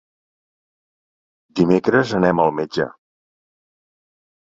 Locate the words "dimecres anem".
1.59-2.41